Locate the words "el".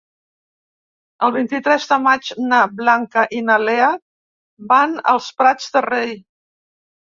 1.27-1.33